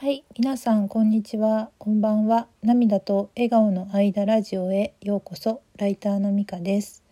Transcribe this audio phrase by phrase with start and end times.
[0.00, 2.46] はい、皆さんこんにちは、こんばんは。
[2.62, 5.60] 涙と笑顔の間ラジオへようこそ。
[5.76, 7.02] ライターのみかです。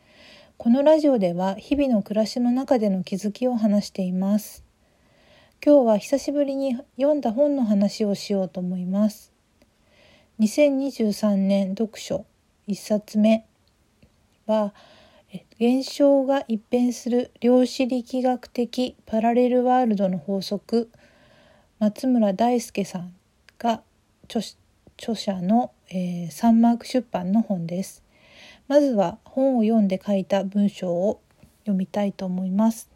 [0.56, 4.64] このラジオでは日々の暮らしの中での気づきを話しています。
[5.62, 9.34] 今日は久しぶりに読んだ本の話をしようと思います。
[10.40, 12.24] 2023年読書
[12.68, 13.44] 1冊目
[14.46, 14.72] は
[15.60, 20.90] 現象が一変する量子力学的パラレルワールドの法則
[21.80, 23.14] 松村大輔さん
[23.56, 23.82] が
[24.24, 24.40] 著
[24.96, 28.02] 著者の、えーサンマーク出版の本です。
[28.66, 31.20] まずは本を読んで書いた文章を
[31.60, 32.90] 読みたいと思います。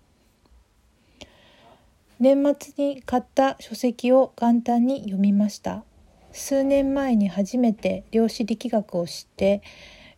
[2.19, 5.85] 年末に買った書籍を元旦に読みました。
[6.33, 9.63] 数年前に初めて量子力学を知って、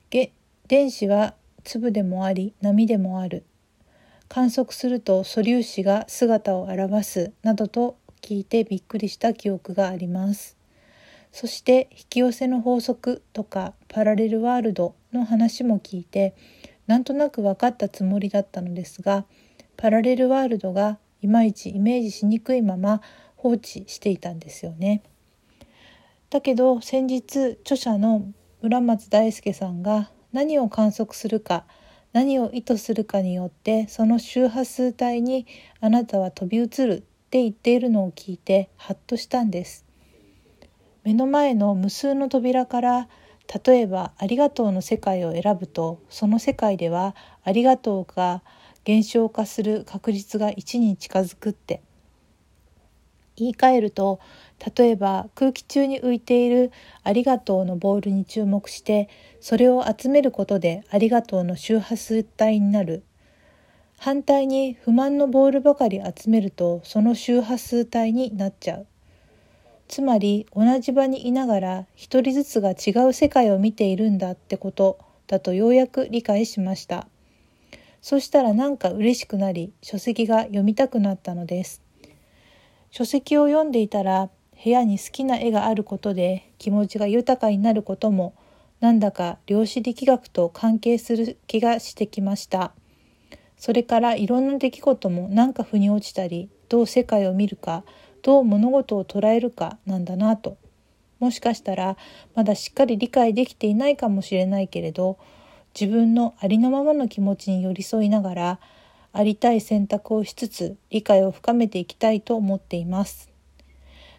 [0.08, 0.32] げ
[0.68, 1.34] 電子は
[1.64, 3.44] 粒でもあり波でもある。
[4.28, 10.56] 観測すると素粒子が姿を現すなどと聞いてびっくりした記憶があります。
[11.30, 16.34] そして引き寄せの法則とかパラレルワールドの話も聞いて
[16.86, 19.26] なんとなく分かったつもりだったのですが
[19.76, 23.02] パラレルワールドがいまいちイメージしにくいまま
[23.36, 25.02] 放置していたんですよね。
[26.30, 28.26] だけど先日著者の
[28.62, 31.64] 村松大輔さんが何を観測するか
[32.14, 35.46] 何を意図するかによってその周波数帯に
[35.80, 37.04] あなたは飛び移る
[37.34, 39.84] って言っているのを聞いてハッとしたんです。
[41.02, 43.08] 目の前の無数の扉から
[43.66, 48.44] 例えば「ありがとう」の世界を選ぶとその世界では「ありがとう」が
[48.84, 51.82] 減少化する確率が1に近づくって
[53.34, 54.20] 言い換えると
[54.76, 56.70] 例えば空気中に浮いている
[57.02, 59.08] 「ありがとう」のボールに注目して
[59.40, 63.02] それを集めることで「ありがとう」の周波数帯になる
[64.04, 68.86] 反対に不満のボールばかり集めるとその周波数帯になっちゃう。
[69.88, 77.08] つまり同じ場にいながら一人ずつが違う世界を見ているんだってことだとようやく理解しました。
[78.02, 81.80] そしたらなんか嬉しくなり書籍が読みたくなったのです。
[82.90, 84.28] 書籍を読んでいたら
[84.62, 88.34] 部屋に好きな絵があることで気持ちが豊かになることも
[88.80, 92.74] なんだか量子力学と関係する気がしてきました。
[93.64, 97.82] それからいろんな出来事もなんか腑に落ちたりどう世界を見るか
[98.20, 100.58] どう物事を捉えるかなんだなと。
[101.18, 101.96] もしかしたら
[102.34, 105.16] まだしっかり理解できていないかもしれないけれど
[105.74, 108.60] 自分のありのままの気持ちに寄り添いながら
[109.14, 113.30] ありたい選択をしつつ理解を深めていきたいと思っています。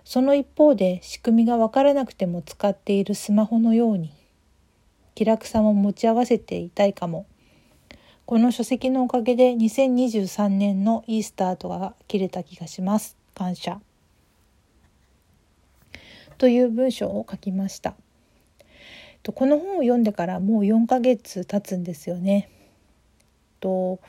[0.04, 4.12] その一方で仕組みがわからなくても使っているスマホのように
[5.14, 7.28] 気楽さも持ち合わせていたいかも。
[8.26, 13.16] この書籍のおかげで2023年のいいスタートが切れた気がします。
[13.36, 13.80] 感謝。
[16.40, 17.94] という文章を書きました。
[19.22, 22.50] とこの本を読んでからもう4ヶ月経つんですよね。
[23.60, 24.00] と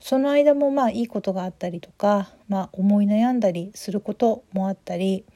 [0.00, 5.26] その間もまあいいことがあったりとか、まあ、思い悩んだりすることもあったり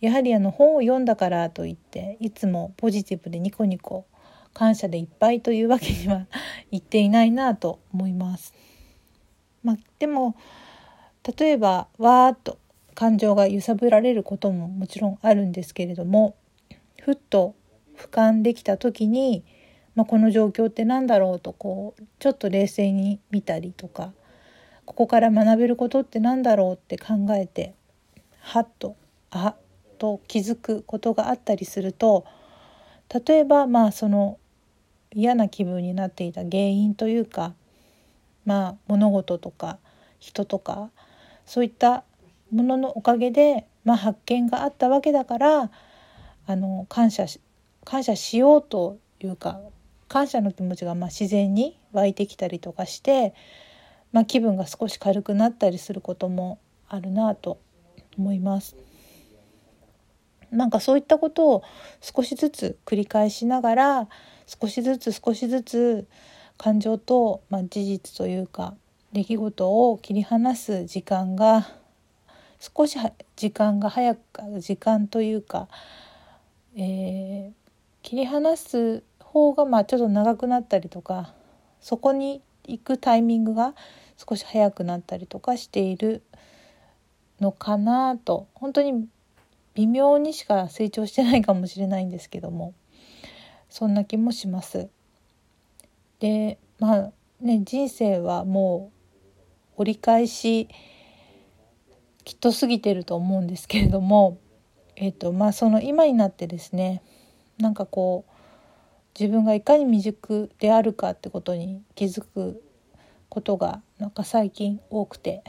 [0.00, 4.04] やはりあの本を読んだからといっていつもポジティブでニコニコ
[4.56, 6.26] 感謝でいっぱいというわけには
[6.72, 8.54] 言っていないなと思います。
[9.62, 10.34] まあ、でも
[11.38, 12.56] 例えばわーっと
[12.94, 16.36] 感情が揺さぶられることももちろんあるんですけれども
[17.02, 17.54] ふっと
[17.98, 19.44] 俯瞰できた時に、
[19.94, 24.14] まあ、この状況って何だろうとこうちょっと冷静に見たりとか
[24.86, 27.74] ここから学べることって何だろうって考えて
[28.38, 28.96] はっと
[29.30, 29.56] あっ
[29.98, 32.24] と気づくことがあったりすると
[33.26, 34.38] 例えばまあその
[35.16, 37.54] 嫌な気分になっていた原因というか
[38.44, 39.78] まあ物事とか
[40.18, 40.90] 人とか
[41.46, 42.04] そういった
[42.52, 45.70] もののおかげで、まあ、発見があったわけだから
[46.46, 47.40] あの感謝し
[47.84, 49.60] 感謝しようというか
[50.06, 53.34] 感謝の気持ちがまあ自然に湧いてきたりとかして、
[54.12, 57.58] まあ、気分が少し軽くなったりすることもあるなと
[58.18, 58.76] 思います。
[60.50, 61.62] なんかそういったことを
[62.00, 64.08] 少しずつ繰り返しながら
[64.46, 66.06] 少しずつ少しずつ
[66.56, 68.74] 感情と、まあ、事実というか
[69.12, 71.68] 出来事を切り離す時間が
[72.58, 72.98] 少し
[73.36, 74.20] 時間が早く
[74.60, 75.68] 時間というか、
[76.76, 77.52] えー、
[78.02, 81.34] 切り離す方がまあちょっと長くなったりとか
[81.80, 83.74] そこに行くタイミングが
[84.16, 86.22] 少し早くなったりとかしている
[87.40, 88.48] のかなと。
[88.54, 89.06] 本当に
[89.74, 92.74] 微妙にしか成長してないかもしれないんですけども。
[93.76, 94.88] そんな気もします。
[96.18, 97.12] でまあ
[97.42, 98.90] ね人生はも
[99.76, 100.68] う折り返し
[102.24, 104.38] きっと過ぎてると思うんですけれども
[104.96, 107.02] えっ、とまあその今になってですね
[107.58, 108.32] なんかこう
[109.20, 112.62] 自分がいかに未熟であるかってことに気づく
[113.28, 115.44] ことがなんか最近多くて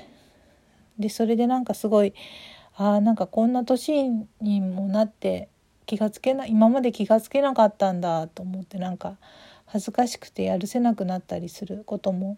[1.00, 2.14] でそれでなんかすごい
[2.76, 4.10] ああんかこんな年
[4.42, 5.48] にもなって
[5.88, 9.18] 気がつけない今まで気がつけなかったんだと思ってなんか
[9.66, 12.38] 恥ずかしくてやるせなくなったりすることも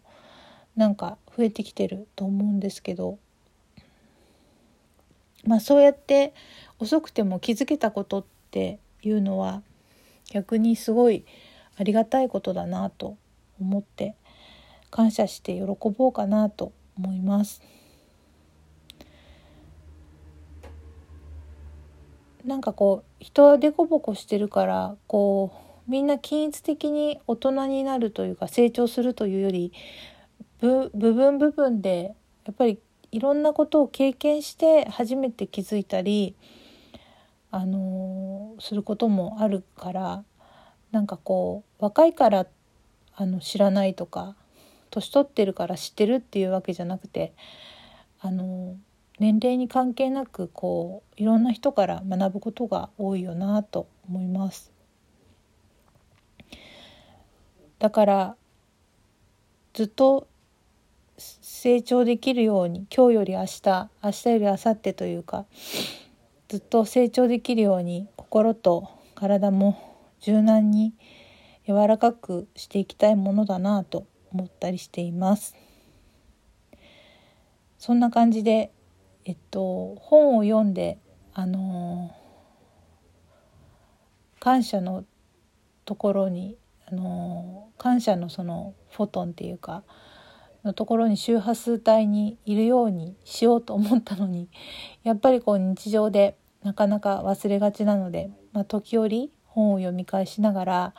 [0.77, 3.17] なんか増えてきてると思うんですけど
[5.45, 6.33] まあそうやって
[6.77, 9.61] 遅くても気づけたことっていうのは
[10.31, 11.25] 逆にすごい
[11.77, 13.17] ありがたいことだなと
[13.59, 14.15] 思って
[14.91, 17.61] 感謝して喜ぼうかなと思います。
[22.49, 25.51] なんかこう人は凸凹してるからこ
[25.87, 29.71] うみんな均一的に大人になるというか成長するというより
[30.59, 32.15] 部分部分で
[32.45, 32.79] やっぱり
[33.11, 36.35] いろんなことを経験して初めて気づいたり、
[37.51, 40.23] あのー、することもあるから
[40.91, 42.47] なんかこう若いから
[43.15, 44.35] あの知らないとか
[44.89, 47.31] 年取ってるから知ってるっていうわけじゃなくて
[49.19, 54.71] 年齢に関係なくこういろんな人から学ぶことが多いよなと思います。
[57.79, 58.35] だから
[59.73, 60.27] ずっと
[61.17, 65.45] 成長できるように今日より明日明日より明後日というか
[66.47, 69.77] ずっと成長できるように心と体も
[70.21, 70.93] 柔軟に
[71.67, 75.55] 柔らかくしていきたいものだなと思ったりしています。
[77.77, 78.71] そんな感じで、
[79.29, 80.97] えっと、本を読んで、
[81.35, 82.11] あの、
[84.39, 85.05] 感謝の
[85.85, 89.83] ところに、あの、感謝のそのフォトンっていうか
[90.63, 94.49] のところに周波数帯にいるようにしようと思ったのに
[95.03, 100.93] やっぱりこう日常でなかなか忘れがちなので、まあ、時折本を読み返しながら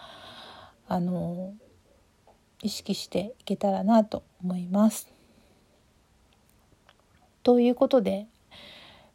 [0.89, 1.55] あの
[2.63, 5.20] 意識していけたらなと思います。
[7.43, 8.27] ということで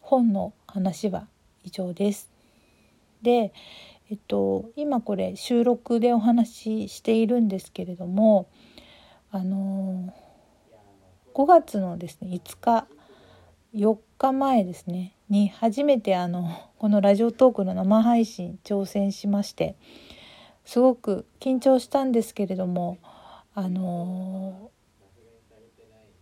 [0.01, 1.27] 本の話は
[1.63, 2.31] 以上です。
[3.21, 3.53] で、
[4.09, 8.47] えっと、今これ収録でお話ししているんですけれども
[9.31, 10.13] あの
[11.33, 12.87] 5月のですね5日
[13.75, 19.75] 4日前ですねに初めてあのこのラジオトークの生配信挑戦しまして
[20.65, 22.99] すごく緊張したんですけれども
[23.53, 24.71] あの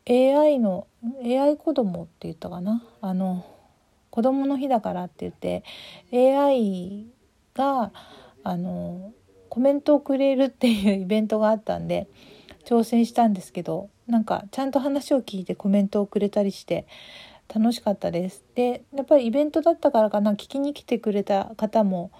[0.09, 0.87] AI の
[1.23, 2.83] AI 子供って言ったかな？
[3.01, 3.45] あの
[4.09, 5.63] 子供の日だからって言って
[6.11, 7.07] AI
[7.53, 7.91] が
[8.43, 9.13] あの
[9.49, 12.07] コメントをくれるっていうイベントがあったんで
[12.65, 16.85] 挑戦したんですけどなんかちゃんと話を聞いてコメントをくれたりして
[17.53, 18.43] 楽しかったです。
[18.55, 20.33] でやっぱりイベントだったからかな？
[20.33, 22.11] 聞きに来てくれた方も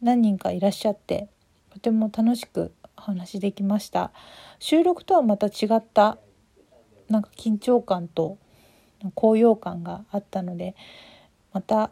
[0.00, 1.28] 何人かいらっしゃって
[1.72, 4.12] とても楽しくお話できました。
[4.58, 6.18] 収録とはまた違った
[7.08, 8.38] なんか緊張感と
[9.14, 10.74] 高揚感があったので
[11.52, 11.90] また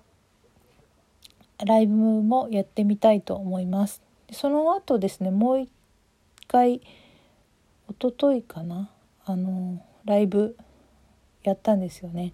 [1.65, 4.03] ライブもやってみたいと思います。
[4.33, 5.71] その後ですねもう一
[6.49, 6.83] 回一
[8.11, 8.91] 昨日かな
[9.25, 10.57] あのライブ
[11.43, 12.33] やったんですよね。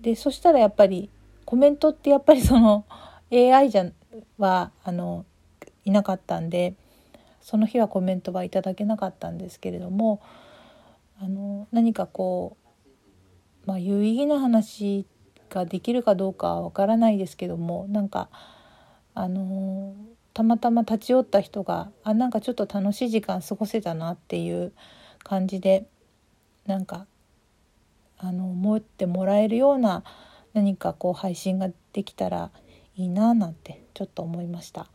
[0.00, 1.10] でそしたらやっぱり
[1.44, 2.84] コメントってやっぱり その
[3.32, 3.90] AI じゃ
[4.38, 5.24] はあの
[5.84, 6.74] いなかったんで
[7.40, 10.20] その日はコメントはいただけなかったんですけれども
[11.20, 12.56] あの何かこ
[13.64, 15.06] う、まあ、有意義な話
[15.50, 18.28] ができるかどうかはわからないですけどもなんか
[19.14, 19.94] あの
[20.32, 24.72] たまたま立ち寄った人があなんかちょっと楽しい時間過ごせたなっていう
[25.24, 25.88] 感じで
[26.66, 27.06] なんか
[28.18, 30.04] あの思ってもらえるような
[30.54, 32.50] 何かこう配信ができたら
[32.94, 34.88] いいななんてちょっと思いました。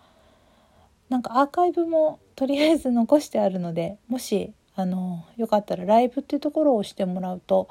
[1.10, 7.70] なんかアーカイブもとりあえず残してあるのでもしあのよかったらライブっていうところを押してもらうと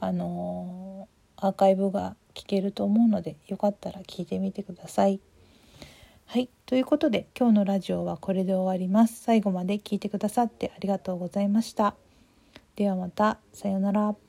[0.00, 5.20] あのアーカイブが聞けると思うのでよかったら聞いてみてください。
[6.26, 6.48] はい。
[6.66, 9.20] ということで今日のラジオはこれで終わります。
[9.20, 11.94] 最後まで聞いてくださってありがとうございました。
[12.76, 13.38] ではまた。
[13.52, 14.23] さようなら。